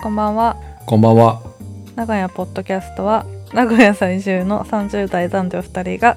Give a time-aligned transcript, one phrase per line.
[0.00, 1.42] こんばんはこんばんは。
[1.96, 6.16] 名古屋ポッドキャストは名古屋在住の30代男女2人が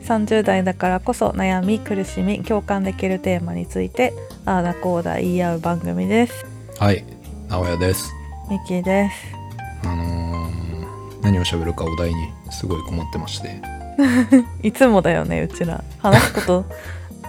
[0.00, 4.12] 30代だからこそ悩み苦しみ共感できるテーマについて
[4.44, 6.44] ああだこうだ言い合う番組です
[6.80, 7.04] はい、
[7.48, 8.12] 直哉です。
[8.50, 13.62] ミッキーですあのー、何を喋るかお題にすごい困ってまして。
[14.66, 16.64] いつもだよねうちら話すこと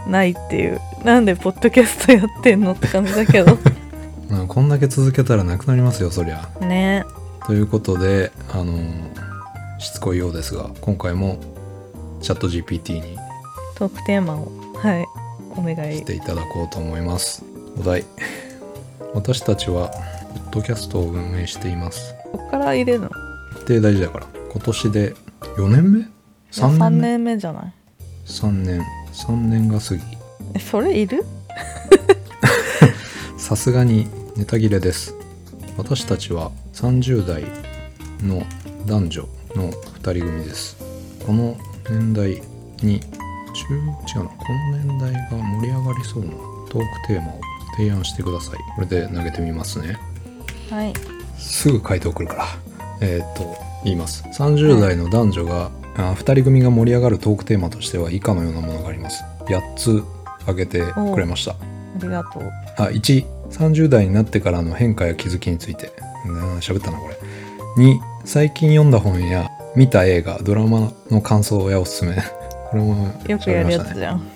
[0.07, 3.59] ないっていうなんでポッドキャストやってんのって感じだけど
[4.41, 6.49] うん、こんだけ続けたらなくなりますよ、そりゃ。
[6.61, 7.05] ね
[7.45, 11.39] ということで、あのー、しつこいようですが、今回も
[12.21, 13.17] チャット GPT に
[13.75, 15.05] トークテーマをはい
[15.55, 17.43] お願いしていただこうと思います。
[17.79, 18.05] お題。
[19.13, 22.15] 私たちは、ポッドキャストを運営しています。
[22.31, 23.07] こっから入れるの？
[23.07, 24.27] って大事だから。
[24.51, 25.13] 今年で
[25.57, 25.99] 4年目
[26.51, 27.01] ?3 3年目？
[27.01, 27.73] 年目じゃない
[28.25, 28.81] ?3 年。
[29.11, 30.01] 3年が過ぎ。
[30.55, 31.23] えそれいる？
[33.37, 35.15] さすがにネタ切れです。
[35.77, 37.43] 私たちは30代
[38.21, 38.43] の
[38.87, 40.75] 男女の2人組です。
[41.25, 41.55] この
[41.89, 42.41] 年代
[42.81, 42.99] に
[43.53, 47.39] 中違うなこの年代が盛り上がりそうなトークテーマを
[47.77, 48.59] 提案してください。
[48.75, 49.97] これで投げてみますね。
[50.69, 50.93] はい。
[51.37, 52.45] すぐ回答くるから。
[53.01, 54.23] えーっと言います。
[54.33, 59.23] 30代の男女が、あ2人組が盛り上がるトークテーマとしては以下のようなものがあります。
[59.45, 60.03] 8つ
[60.43, 61.51] 挙げてくれました。
[61.51, 61.55] あ
[62.01, 62.51] りがとう。
[62.77, 62.89] あ
[63.53, 65.91] 130代になってからの変化や気づきについて。
[66.25, 67.15] うん喋ったなこれ。
[67.77, 72.15] 2最近読んだ本や見た映画ドラマの感想やおすすめ。
[72.69, 74.27] これもよくやるやつじゃん、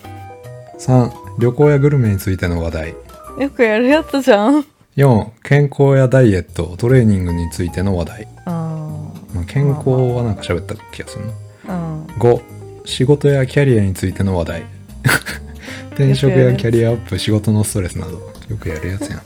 [0.78, 2.95] 3旅行やグルメについての話題。
[3.40, 4.66] よくやるやつじゃん。
[4.95, 8.54] 4健康やダイエットトレーニングについての話題、うん
[9.34, 11.26] まあ、健康はなんか喋った気がする
[11.68, 11.76] な。
[11.76, 12.42] うん5
[12.86, 14.64] 仕事やキャリアについての話題
[15.98, 19.22] 転職やキャリアアップ仕事のストレスなどよくやるやつやん。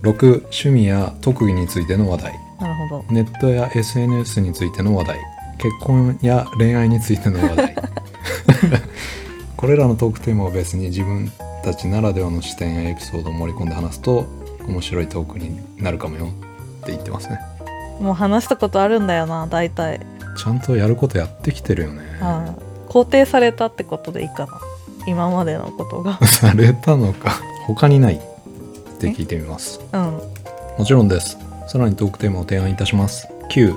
[0.00, 2.40] 6趣味や特技についての話題。
[2.58, 3.04] なるほど。
[3.12, 5.18] ネットや SNS についての話題。
[5.58, 7.76] 結婚や恋愛についての話題。
[9.58, 11.30] これらのトークテーマをベースに自分
[11.62, 14.24] たちならではの視点やエピソードを盛り込んで話すと
[14.66, 16.28] 面白いトークになるかもよっ
[16.86, 17.38] て言ってますね。
[18.00, 20.00] もう話したことあるんだよな大体。
[20.34, 22.00] ちゃんとやることやってきてるよね。
[22.22, 24.58] ああ肯定されたってことでいいかな
[25.06, 26.18] 今までのことが。
[26.26, 27.40] されたのか。
[27.66, 28.18] 他にないっ
[28.98, 29.80] て聞いてみます。
[29.92, 30.20] うん。
[30.78, 31.38] もちろんです。
[31.66, 33.28] さらにトークテーマを提案いたします。
[33.50, 33.76] 9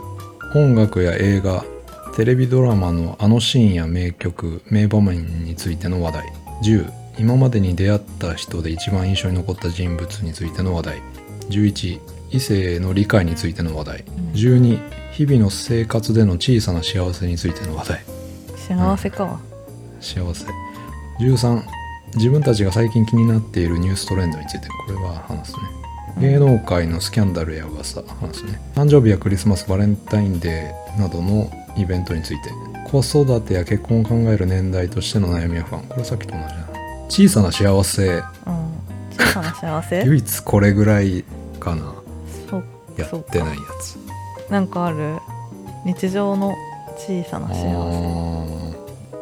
[0.56, 1.64] 音楽や映画。
[2.16, 4.62] テレビドラマのあのシーンや名曲。
[4.70, 6.34] 名場面についての話題。
[6.64, 11.02] 10今までに出会った人で一番印象に残った人物についての話題。
[11.50, 12.00] 11
[12.32, 14.04] 異性の理解についての話題。
[14.34, 14.80] 12
[15.14, 18.04] 日々の生活での小さな幸せについての話題。
[18.56, 19.40] 幸せか、
[20.00, 20.46] 幸せ
[21.22, 21.64] 13
[22.16, 25.62] 自分たちが最近気になっているニューストレンドについてこれは話すね。
[26.20, 28.60] 芸能界のスキャンダルや噂話すね。
[28.76, 32.50] 誕生日やクリスマスバレンタインデーなどのイベントについて
[32.90, 35.84] 子育てや結婚を考える年代としての悩みや不安。
[35.88, 36.68] これさっきと同じだな。
[37.08, 38.08] 小さな幸せ。
[38.08, 38.24] うん。
[39.18, 40.04] 小さな幸せ。
[40.04, 41.24] 唯一これぐらい
[41.60, 41.94] かな。
[42.98, 43.98] やってないやつ。
[44.52, 45.18] なんかある？
[45.86, 46.54] 日常の
[46.98, 47.70] 小さな幸せ。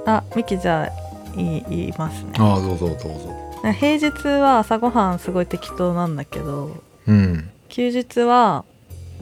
[0.07, 2.31] ああミキじゃあ言い言いますね。
[2.33, 3.73] ーあーどうぞどうぞ。
[3.73, 7.49] 平日は朝ごはんすごい適当なんだけどうん。
[7.67, 8.63] 休日は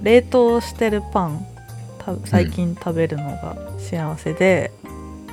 [0.01, 1.45] 冷凍してるパン
[2.00, 4.72] た最近食べるのが幸せで、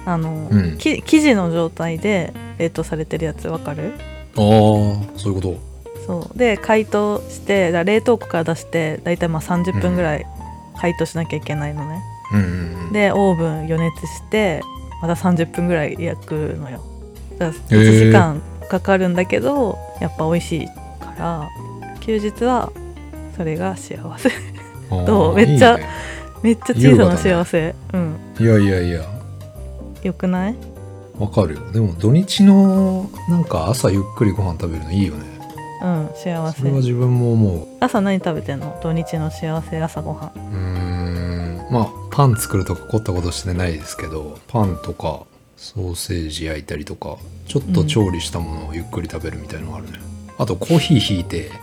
[0.06, 0.78] あの、うん。
[0.78, 3.92] き生地の状態で冷凍されてるやつわかる？
[4.36, 4.40] ああ
[5.18, 5.58] そういうこ
[6.06, 6.38] そう。
[6.38, 10.26] で解凍して冷凍庫から出してだいたいまあ30分ぐらい
[10.80, 12.02] 解凍しなきゃいけないのね、
[12.32, 12.50] とうんうん
[12.86, 12.92] うん。
[12.92, 14.60] でオーブン予熱して
[15.06, 16.82] また30分ぐらい焼くのよ。
[17.38, 17.90] だからへー。
[17.90, 21.48] 1時間かかるんだけど、やっぱ美味しいから
[22.00, 22.72] 休日は
[23.36, 24.30] それが幸せ。
[25.06, 25.34] どう？
[25.34, 25.86] めっちゃね。
[26.42, 28.16] めっちゃ小さな幸せ、うん。
[28.40, 29.04] いやいやいや。
[30.02, 30.56] よくない？
[31.18, 31.60] わかるよ。
[31.72, 35.20] でも土日のなんか朝ゆっくりご飯食べるのいいよね。
[35.82, 38.78] うん幸それはせ自分も思朝何食べてんの？
[38.82, 40.38] 土日の幸せ朝ごはん。
[40.38, 40.93] うん
[41.74, 45.22] まあパン作るとか凝ったことしてないですけどパンとか
[45.56, 47.16] ソーセージ焼いたりとか
[47.48, 49.98] ちょっと調理したものをゆっくり食べるみたいのがあるね、
[50.38, 51.56] あとコーヒーひいて飲むと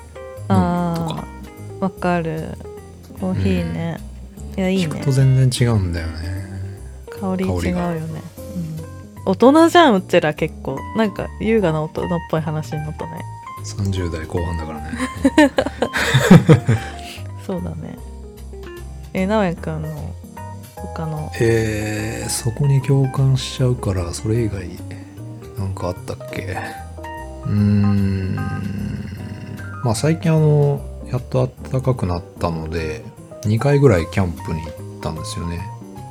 [0.49, 1.27] あか。
[1.79, 2.57] ーわかる。
[3.21, 3.99] コーヒーね、
[4.57, 5.01] いやいいね。
[5.01, 6.79] と全然違うんだよね。
[7.09, 8.21] 香り違うよね、
[9.17, 10.77] うん、大人じゃんうちら結構。
[10.97, 13.21] なんか優雅な大人っぽい話になったね。
[13.63, 14.91] 30代後半だからね。
[17.47, 17.97] そうだね
[19.13, 20.15] え直哉くんの
[20.75, 21.31] 他の。
[21.39, 24.67] えー、そこに共感しちゃうからそれ以外
[25.57, 26.57] なんかあったっけ？
[27.45, 28.35] うーん。
[29.83, 30.81] まあ最近あの
[31.11, 33.03] やっと暖かくなったので
[33.43, 34.71] 2回ぐらいキャンプに行っ
[35.01, 35.59] たんですよね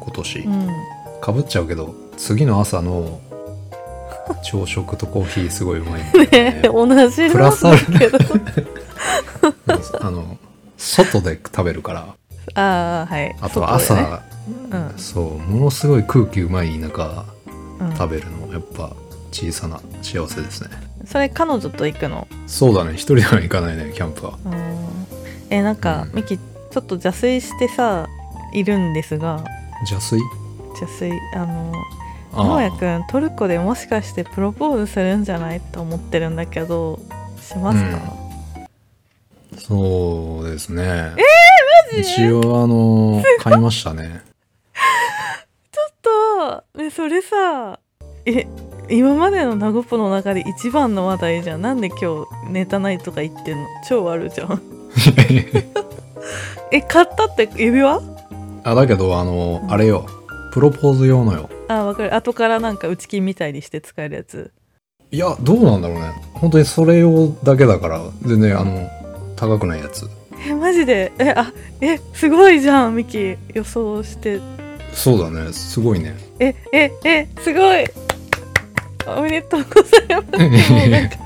[0.01, 0.69] 今年、うん。
[1.21, 3.21] かぶっちゃうけど次の朝の
[4.43, 8.19] 朝食とコーヒーすごいうまい ねね同じプラスアルだけど
[10.01, 10.37] あの
[10.77, 12.15] 外で食べるから
[12.55, 13.37] ああはい。
[13.41, 14.23] あとは朝、外
[14.71, 14.93] でね。
[14.97, 17.27] そうものすごい空気うまい中
[17.81, 17.89] うん。
[17.89, 18.95] うん、食べるのやっぱ
[19.33, 20.71] 小さな幸せですね。
[21.07, 22.27] それ彼女と行くの？
[22.47, 22.93] そうだね。
[22.95, 24.39] 一人では行かないねキャンプは。
[24.45, 25.07] うん。
[25.51, 26.17] えなんか、うん。
[26.17, 28.09] ミキちょっと邪推してさ
[28.53, 29.43] いるんですが。
[29.91, 30.19] 邪推？
[30.81, 31.73] 邪推あの
[32.33, 37.01] あ直哉くんトルコでもしかしてプロポーズするんじゃないと思ってるんだけど
[37.41, 37.99] しますか、
[39.59, 40.83] そうですね。
[40.83, 41.17] えマ
[41.95, 44.23] ジ一応あの買いましたね。
[46.03, 47.79] とねそれさ
[48.25, 48.47] え
[48.89, 51.63] 今までのナゴポの中で一番の話題じゃん。
[51.63, 53.67] なんで今日ネタないとか言ってんの？
[53.89, 54.61] 超あるじゃん。
[56.73, 58.01] え買ったって指輪？
[58.65, 59.73] あだけどあの、うん。
[59.73, 60.07] あれよ。
[60.53, 61.49] プロポーズ用のよ。
[61.69, 62.15] あわかる。
[62.15, 64.51] 後からなんか打ち金みたいにして使えるやつ。
[65.13, 66.13] いやどうなんだろうね。
[66.35, 68.89] 本当にそれ用だけだから全然あの
[69.37, 70.09] 高くないやつ
[70.47, 71.13] えマジで？
[71.19, 73.37] えあえすごいじゃんミキ。
[73.55, 74.41] 予想して。
[74.93, 75.53] そうだね。
[75.53, 76.17] すごいね。
[76.39, 77.85] えええすごい。
[79.07, 81.19] おめでとうございます。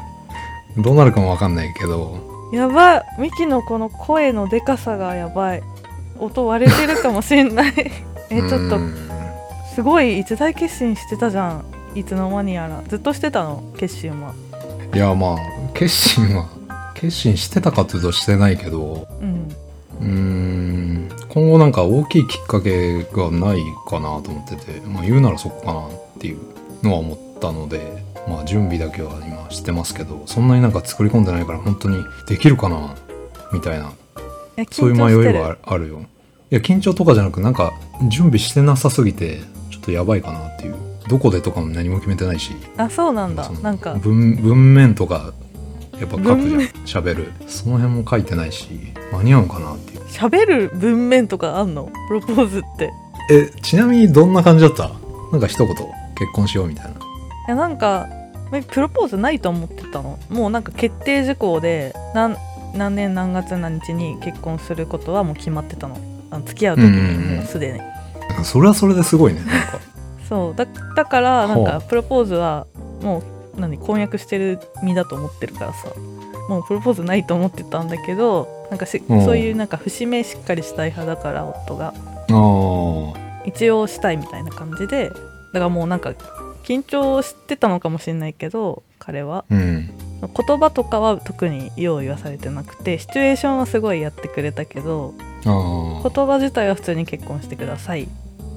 [0.82, 2.50] どうなるかもわかんないけど。
[2.52, 2.96] やば。
[2.96, 5.62] いミキのこの声のでかさがやばい。
[6.18, 7.72] 音割れてるかもしんない。
[8.30, 8.76] えちょっと。
[8.76, 8.96] うん。
[9.74, 11.64] すごい一大決心してたじゃん。
[11.94, 12.82] いつの間にやら。
[12.88, 13.62] ずっとしてたの？
[13.76, 14.34] 決心は。
[14.92, 15.36] いやまあ
[15.72, 16.48] 決心は
[17.04, 19.06] 決心してたかというとしてないけど
[20.00, 21.06] うん。
[21.06, 21.08] ん。
[21.28, 26.38] 今後なんか大きいきっかけがないかなと思ってて、まあ、言うならそこかなっていう
[26.82, 32.94] のは思ったのでまあ準備だけは今してますけどそんなになんか作り込んでないから本当にできるかな
[33.52, 33.92] みたいな
[34.56, 36.00] えそういう迷いはああるよ。
[36.50, 37.72] いや緊張とかじゃなくなんか
[38.08, 39.40] 準備してなさすぎて
[39.70, 40.76] ちょっとやばいかなっていう。
[41.08, 42.52] どこでとかも何も決めてないし。
[42.76, 43.50] あそうなんだ。
[43.62, 43.94] なんか。
[43.94, 45.34] 文文面とか
[45.98, 47.32] やっぱ書くじゃん文面喋る。
[47.46, 48.68] その辺も書いてないし
[49.12, 50.00] 間に合うのかなっていう。
[50.06, 51.90] 喋る文面とかあんの？
[52.08, 52.90] プロポーズって。
[53.30, 54.90] えちなみにどんな感じだった？
[55.32, 55.86] なんか一言結
[56.34, 56.90] 婚しようみたいな。
[56.92, 56.94] い
[57.48, 58.06] やなんか
[58.52, 60.18] えプロポーズないと思ってたの？
[60.28, 62.36] もうなんか決定事項で何
[62.74, 65.96] 何年何月何日に結婚することはもう決まってたの。
[66.30, 67.36] あの付き合う時に。
[67.36, 67.84] もうすでに、な
[68.34, 69.78] んかそれはそれですごいねなんか。
[70.28, 70.54] そう。
[70.56, 72.66] だだからなんほかプロポーズは
[73.02, 73.22] もう
[73.58, 75.88] 何婚約してる身だと思ってるからさ。
[76.48, 79.24] もうプロポーズないと思ってたんだけどなんかしうん。
[79.24, 81.94] そういうなんか節目しっかりしたい派だから夫が。
[83.46, 85.08] 一応したいみたいな感じで。
[85.08, 85.20] だか
[85.60, 86.12] らもうなんか
[86.64, 89.44] 緊張してたのかもしれないけど彼は。
[89.50, 89.90] うん。
[90.20, 95.12] 言葉とかは特に用意はされてなくてシチュエーションはすごいやってくれたけど
[95.44, 98.08] 言葉自体は普通に結婚してください。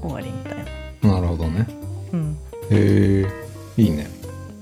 [0.01, 0.65] 終わりみたい
[1.01, 1.15] な。
[1.15, 1.67] なるほどね。
[2.13, 2.37] うん。
[2.71, 3.47] へえ。
[3.77, 4.16] いいね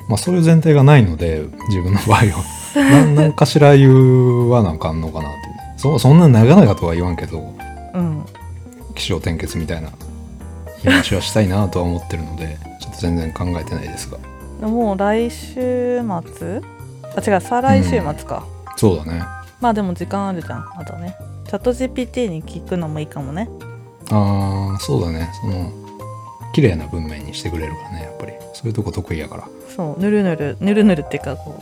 [0.08, 2.44] まあそういう前提がないので自分の場合は。
[2.76, 5.38] な何かしら言わなあかんのかなって。
[5.78, 7.54] そそんな長々とは言わんけど
[7.94, 8.26] うん。
[8.96, 9.90] 起承転結みたいな
[10.84, 14.18] 話はしたいなとは思ってるのでちょっと全然考えてないですが。
[14.68, 16.02] もう来週
[16.38, 16.62] 末？
[17.16, 19.24] あ違う再来週末か、そうだね。
[19.62, 21.16] まあでも時間あるじゃんまだね。
[21.46, 23.50] チャット GPT に聞くのもいいかもね。
[24.12, 25.30] ああそうだね。
[25.42, 25.72] その
[26.56, 28.32] 綺麗な文面にしてくれるからねやっぱり。
[28.54, 29.44] そういうとこ得意やから。
[29.76, 31.62] そうぬるぬるぬるぬるっていうかこ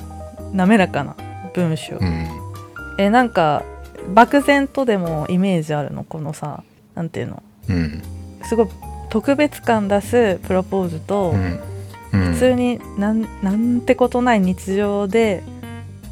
[0.53, 1.15] う滑らかな
[1.55, 2.27] 文章、うん。
[3.00, 3.63] えなんか
[4.13, 6.03] 漠然とでもイメージあるの？
[6.03, 7.41] このさなんていうの？
[7.69, 8.03] うん。
[8.43, 8.67] すごい
[9.09, 11.59] 特別感出すプロポーズと、うん。
[12.13, 12.33] うん。
[12.33, 15.41] 普通になんなんてことない日常で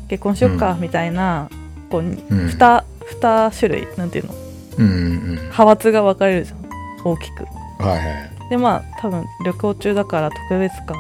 [0.08, 1.52] 結婚しよっかみたいな、
[1.92, 2.14] こううん。
[2.16, 2.84] 2,
[3.22, 4.34] 2種類なんていうの？
[4.80, 6.58] うんうん派閥が分かれるじゃん。
[7.04, 7.46] 大きく。
[7.80, 10.98] うんはいはいでまあ多分旅行中だから特別感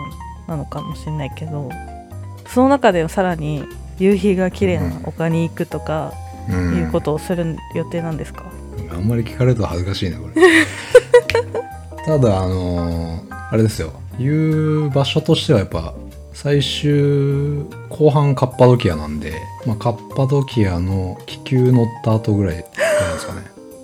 [0.48, 1.70] なのかもしれないけど
[2.48, 3.65] その中でさらに
[4.00, 6.13] 夕日が綺麗な丘に行くとか
[6.50, 6.75] うん。
[6.75, 8.43] いうことをする予定なんですか、
[8.91, 10.34] あんまり聞かれると恥ずかしいなこれ。
[12.03, 13.91] ただあのーあれですよ。
[14.17, 15.93] 言う場所としてはやっぱ
[16.34, 19.34] 最終後半カッパドキアなんで、
[19.67, 23.41] まあ、カッパドキアの気球乗った後ぐらいじゃないですかね。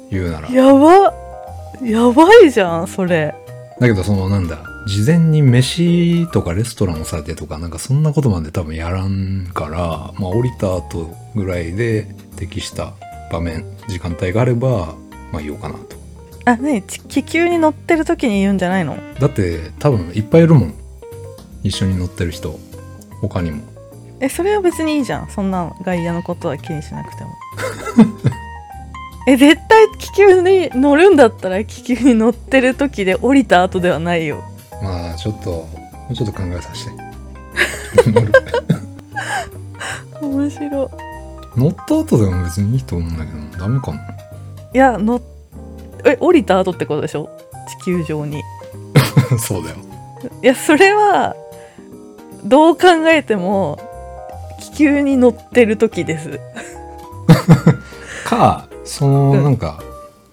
[0.09, 0.49] 言うなら。
[0.49, 1.13] やば。
[1.83, 3.35] やばいじゃんそれ
[3.79, 12.07] だけどそのなんだ事前に飯とかレストランをされてとかなんかそんなことまで多分やらんからまあ降りた後ぐらいで
[12.37, 12.93] 適した
[13.31, 14.95] 場面時間帯があれば
[15.31, 15.97] まあ言おうかなと。
[16.45, 18.97] あねち気球に乗ってる時に言うんじゃないの？
[19.19, 20.73] だって多分いっぱいいるもん。
[21.63, 22.57] 一緒に乗ってる人
[23.21, 23.61] 他にも。
[24.21, 25.29] えそれは別にいいじゃん。
[25.29, 27.29] そんな外野のことは気にしなくても
[29.27, 34.41] え絶対気球に乗るんだったら気球に乗ってる時で降りた後ではないよ。
[34.81, 35.67] まあちょっとも
[36.11, 36.91] うちょっと考えさせて。
[40.21, 41.59] 面白い。
[41.59, 43.99] 乗った後でも別にいいと思うんだけどダメかな
[44.73, 45.21] いや乗っ
[46.05, 47.29] え降りた後ってことでしょ？
[47.81, 48.41] 地球上に。
[49.39, 49.75] そうだよ。
[50.41, 51.35] いやそれは
[52.45, 53.77] どう考えても
[54.59, 56.39] 気球に乗ってる時です。
[58.25, 59.83] かそのうんなんか、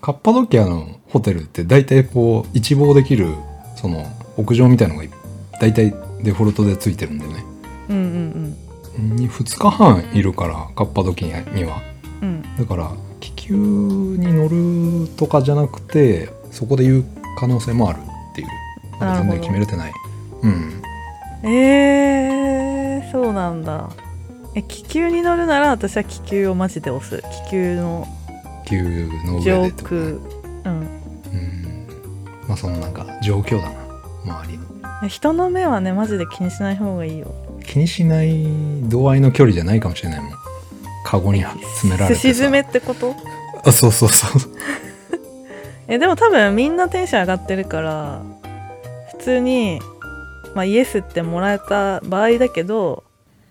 [0.00, 3.34] カッパドキアのホテルって大体こう一望できる
[3.76, 4.06] その
[4.36, 5.02] 屋上みたいのが
[5.60, 7.44] 大体デフォルトでついてるんだよね。
[7.88, 8.56] うんうん
[9.16, 11.82] に2日半いるからカッパドキアには。
[12.22, 12.28] うん。
[12.28, 17.04] うんだから気球に乗るとかじゃなくてそこで言う
[17.38, 17.98] 可能性もある
[18.32, 18.48] っていう。
[19.00, 19.92] 全然決めれてない。
[20.42, 20.82] うん。
[21.50, 23.90] えー、そうなんだ。
[24.54, 27.22] え気球に乗るなら私は気球をマジで押す。
[27.46, 28.23] 気球の気
[28.64, 30.00] 球の上上でってことね
[30.62, 30.72] 空。
[30.72, 30.80] うん。
[30.80, 31.86] うん
[32.48, 33.74] まあそのなんか状況だな
[34.24, 34.64] 周りの。
[35.04, 37.34] え人の目はねマジで気にしない方がいいよ。
[37.66, 38.44] 気にしない
[38.88, 40.30] 度合いの距離じゃないかもしれないもん。
[41.04, 42.20] カゴに詰められてさ。
[42.20, 43.14] すし詰めってこと？
[43.64, 44.30] あそうそうそう。
[45.88, 48.22] えでも多分みんなテンション上がってるから
[49.18, 49.80] 普通に
[50.54, 53.04] まあイエスってもらえた場合だけど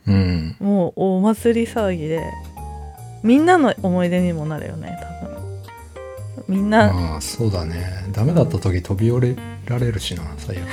[0.08, 0.56] うん。
[0.60, 2.22] もうお祭り騒ぎで
[3.24, 5.34] みんなの思い出にもなるよね多分。
[6.48, 6.94] みんな。
[6.94, 8.06] まあそうだね。
[8.12, 10.64] ダメだった時飛び降りられるしな最悪。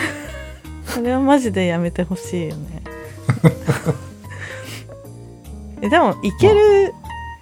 [0.84, 2.82] それはマジでやめてほしいよね。
[5.82, 6.94] えでもいける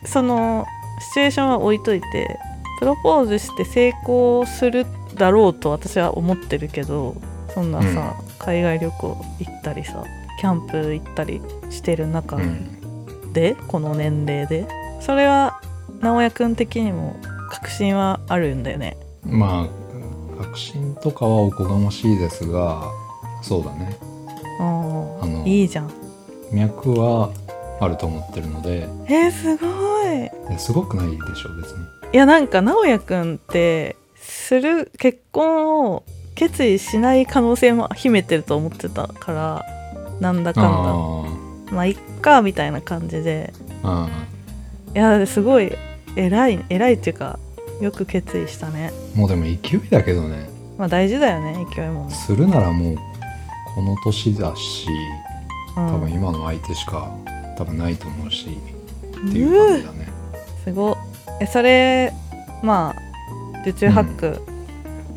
[0.05, 0.67] その
[1.01, 2.39] シチュエーションは置いといて
[2.79, 7.17] プロポーズして成功するだろうと私は思ってるけど
[7.53, 10.05] そんなさ、海外旅行行ったりさ
[10.39, 13.33] キャンプ行ったりしてる中うん。
[13.33, 14.67] で、この年齢で
[15.01, 15.61] それは
[16.01, 17.17] 直哉くん的にも
[17.51, 18.97] 確信はあるんだよね。
[19.25, 22.83] まあ確信とかはおこがましいですが
[23.43, 23.99] そうだね。
[24.61, 25.91] うんあのいいじゃん。
[26.53, 27.31] 脈は
[27.81, 29.71] あると思ってるのでえー、すごい。
[30.51, 31.85] えすごくないでしょ別に。
[32.13, 39.65] いやなんか直哉くんってする結婚を決意しない可能性も秘めてると思ってたから
[40.21, 40.71] なんだかんだ。
[40.71, 43.53] あまあいっかみたいな感じで。
[43.83, 44.09] あ
[44.95, 45.73] いやすごい
[46.17, 47.39] 偉い偉いっていうか
[47.81, 48.93] よく決意したね。
[49.15, 50.49] もうでも勢いだけどね。
[50.77, 52.07] まあ大事だよね勢いも。
[52.07, 52.97] ね、するならもう
[53.75, 54.89] この年だし
[55.77, 57.09] うん、多分今の相手しか
[57.57, 60.09] 多分ないと思うしっていう感じだね。
[60.65, 60.97] すごっ
[61.41, 62.13] えそれ
[62.63, 64.43] まあ受注ハック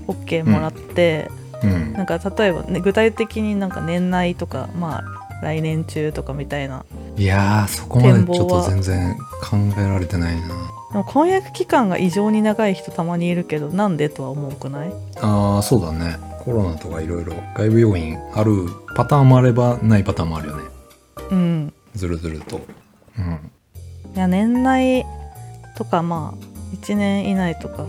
[0.07, 1.29] OK もらって、
[1.63, 1.93] うん。
[1.93, 6.85] なんか例えば、ね、具体的になんか年内とかまあ来年中とかみたいな
[7.17, 10.47] いやーそこまでちょっと全然考えられてないな。
[10.91, 14.93] でも婚約期間が異常に長い人たまにいるけどなんでとは思うくない？
[15.21, 16.17] ああそうだね。
[16.43, 20.63] コロナとかいろいろ外部要因あるパターンもあればないパターンもあるよね。
[21.29, 21.73] うん。
[21.93, 22.59] ずるずると。
[23.19, 23.51] うん。
[24.15, 25.05] いや年内
[25.77, 27.85] とかまあ1年以内とか。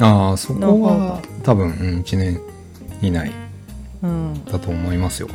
[0.00, 1.22] ああそこはが。
[1.44, 2.40] 多分、うん、1年
[3.00, 3.30] 以内
[4.02, 4.44] うん。
[4.46, 5.28] だと思いますよ。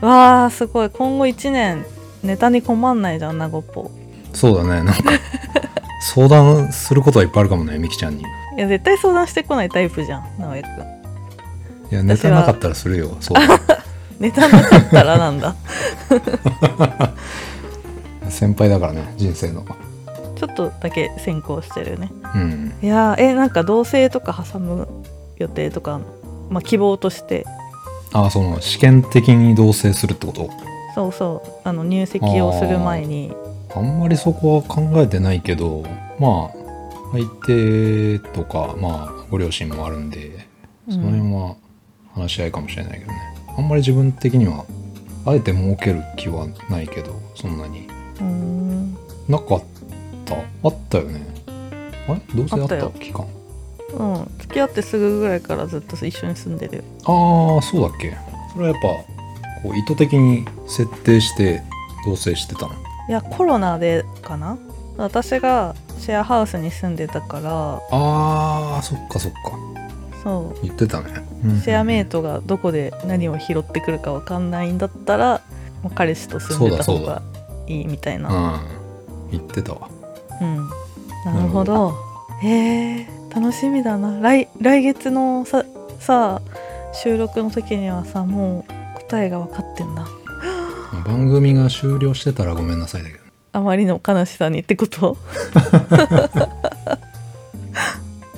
[0.00, 0.90] わあすごい。
[0.90, 1.86] 今後1年
[2.22, 3.90] ネタに困んないじゃんなごっぽ。
[4.32, 4.94] そうだねなんか
[6.02, 8.22] 相談することはいっぱいあるかもねみきちゃんに。
[8.22, 8.24] い
[8.56, 11.96] いや絶対相談してこないタイプじゃん直江くん。
[11.96, 13.38] やネタなかったらするよそう
[14.20, 15.54] ネタなかったらなんだ。
[18.28, 19.64] 先輩だからね人生の。
[20.36, 22.10] ちょっとだけ先行してるね。
[22.34, 22.72] うん。
[22.82, 24.88] いやーえなんか同棲とか挟む
[25.36, 26.00] 予定とか
[26.48, 27.44] まあ希望として。
[28.12, 30.50] ああその試験的に同棲するってこと？
[30.94, 33.32] そうそうあの入籍をする前に。
[33.74, 35.84] あんまりそこは考えてないけど
[36.18, 40.46] まあ相手とかまあご両親もあるんで
[40.88, 41.54] その辺は
[42.12, 43.18] 話し合いかもしれないけどね、
[43.56, 44.64] あんまり自分的には
[45.24, 47.86] あえて儲ける気はないけどそんなに。
[47.86, 48.96] うーん。
[49.28, 49.62] なかっ
[50.24, 50.34] た。
[50.34, 51.20] あったよね。
[52.08, 52.20] あれ？
[52.34, 53.26] どうせあった期間
[53.94, 54.30] うん。
[54.38, 56.78] 付き合ってすぐぐらいからずっと一緒に住んでる。
[56.78, 58.16] よああそうだっけ。
[58.52, 59.19] それはやっぱ
[59.62, 61.62] こう意図的に設定して
[62.04, 62.72] 同棲してたの？
[63.08, 64.58] いやコロナでかな？
[64.96, 67.80] 私がシェアハウスに住んでたから。
[67.90, 69.38] あーそっかそっか。
[70.22, 75.40] そ言ってたね、うシェアメイトトがどこで何を拾ってくるかわかんないんだったら
[75.82, 77.22] もう彼氏と住んでた方が
[77.66, 78.60] いいみたいな。
[79.28, 79.30] うん。
[79.30, 79.88] 言ってたわ。
[80.42, 80.56] うん。
[81.24, 81.94] なるほど。
[82.42, 84.20] へえ楽しみだな。
[84.20, 85.64] 来来月のさ
[85.98, 86.42] さ
[86.92, 88.72] 収録の時にはさもう
[89.10, 90.02] 答えが分かってんだ。
[90.92, 93.20] まあ番組が終了してたらごめんなさいだけど。
[93.52, 95.16] あまりの悲しさにってこと？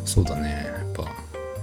[0.04, 0.66] そうだね。
[0.66, 1.04] やっぱ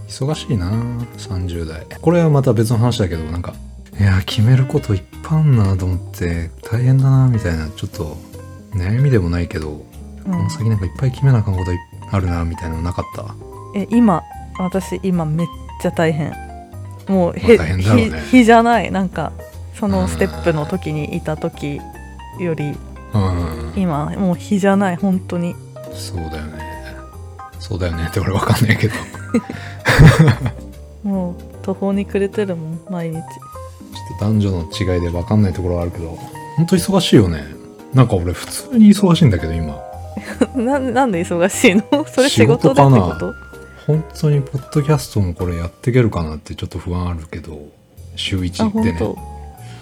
[0.07, 0.69] 忙しいな
[1.17, 3.53] 30代これはまた別の話だけどなんか
[3.99, 8.17] いや決めることいっぱいあんなと思って大変だなみたいなちょっと
[8.73, 9.83] 悩みでもないけど、
[10.23, 11.77] この先なんかいっぱい決めなあかんことい
[12.11, 13.33] あるなみたいなのなかった？
[13.75, 14.21] え今
[14.59, 15.47] 私今めっ
[15.81, 16.31] ちゃ大変
[17.09, 18.19] もうまあ大変だろうね。
[18.21, 18.91] 日日じゃない。
[18.91, 19.31] なんか
[19.77, 21.81] そのステップの時にいた時
[22.39, 22.73] より
[23.13, 23.73] うん。
[23.75, 24.95] 今もう日じゃない。
[24.95, 25.55] 本当に。
[25.93, 26.59] そうだよね。
[27.59, 28.05] そうだよね。
[28.07, 28.93] って俺わかんないけど。
[31.03, 33.15] もう途方に暮れてるもん毎日。
[33.15, 36.17] ちょっと男女の違いでわかんないところはあるけど
[36.57, 37.43] 本当忙しいよね。
[37.93, 39.75] なんか俺普通に忙しいんだけど今。
[40.55, 41.83] ななんで忙しいの？
[42.05, 43.33] それ仕事でってこと？
[43.89, 47.59] 本当にポッドキャストもこれやっていけるかなってちょっと不安あるけど
[48.15, 49.15] 週1あってね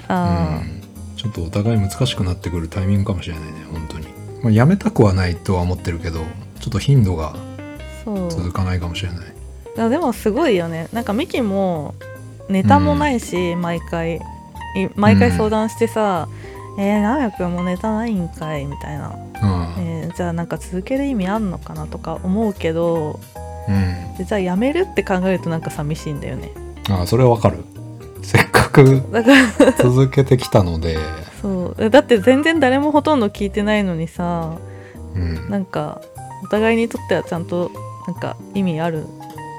[0.07, 0.81] あうん。
[1.17, 4.07] ちょっとお互い難しくなってくるタイミングかもしれないね本当に、
[4.41, 6.21] まあ、やめたくはないとは思ってるけど
[6.61, 7.35] ちょっと頻度が
[8.29, 9.19] 続かないかもしれない。
[9.75, 10.87] いやでもすごいよね。
[10.93, 11.93] なんかミキも
[12.47, 14.15] ネタもないし、毎回。
[14.15, 16.29] い毎回相談してさ
[16.79, 23.19] 「えー、直哉くんもネタないんかい」みたいな、うん、えーじゃあなんか続ける意味あんのかなとか思うけど
[23.67, 24.17] うん。
[24.17, 26.51] でじゃあやめるって考えるとなんか寂しいんだよね。
[26.89, 27.63] あそれはわかる。
[28.23, 29.01] せっかく
[29.77, 30.97] 続けてきたので、
[31.41, 31.89] そう。
[31.89, 34.57] だって全然誰もほとんど聞いてないのにさ
[35.15, 36.01] うん、なんか
[36.43, 37.71] お互いにとってはちゃんと
[38.05, 39.05] なんか意味ある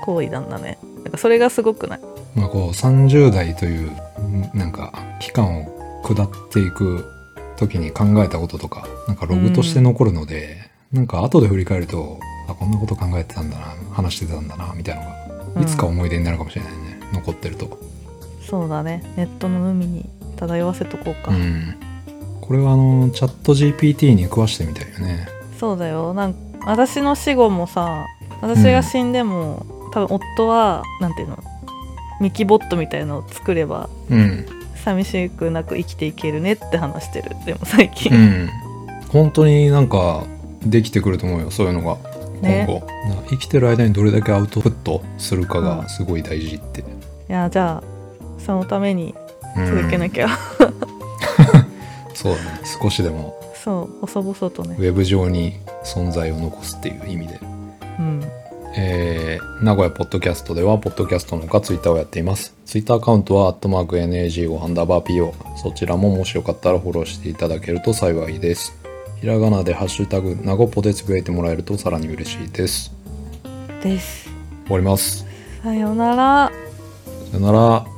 [0.05, 0.79] 行為なんだね。
[1.03, 2.01] なんかそれがすごくない？
[2.37, 7.05] まあこう30代といううんなんか期間を下っていく
[7.57, 17.79] 時に考えたこととかなんかログとして残るので、なんか後で振り返るとあこんなこと考えてたんだな話してたんだなみたいなのがいつか思い出になるかもしれないね、残ってると。
[18.49, 19.03] そうだね。
[19.17, 21.77] ネットの海に漂わせとこうか、うん、
[22.41, 25.29] これはあのチャット GPT に食わしてみたいよね。
[25.59, 26.15] そうだよ。
[26.15, 28.07] なん私の死後もさ
[28.41, 31.39] 私が死んでも、多分夫はなんていうの
[32.21, 37.37] ミキボットみたいのを作ればうん、寂しくなく生きていけるねって話してる。
[37.45, 38.49] でも最近、うん、
[39.09, 40.25] 本当になんか
[40.63, 41.97] できてくると思うよそういうのが。
[41.97, 42.08] ね
[42.43, 46.85] 今後、な生きてる間にどれだけアウトプットするかがすごい大事って、い
[47.29, 47.83] やじゃあ
[48.39, 49.15] そのために
[49.57, 49.67] うん。
[49.67, 50.29] 続けなきゃ、
[52.15, 52.61] そうだね。
[52.81, 54.77] 少しでもそう細々とね。
[54.79, 57.41] ウェブ上に存在を残すっていう意味で、
[57.99, 58.23] うん。
[58.77, 62.55] えー名古屋ポッドキャストではポッドキャストのほかツイッターをやっています。
[62.65, 68.78] ツイッターアカウントはアットマーク NAG5 ハンダーバー PO そちらももしよかったらフォローしていただけると幸いです
[69.21, 72.93] ひらがなでハッシュタグなごぽでつぶやいてもらえるとさらに嬉しいです。
[73.83, 74.31] です。
[74.65, 75.27] 終わります。
[75.63, 76.53] さようなら。
[77.33, 77.98] さよなら